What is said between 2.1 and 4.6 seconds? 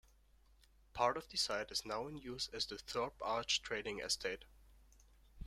use as the Thorp Arch Trading Estate.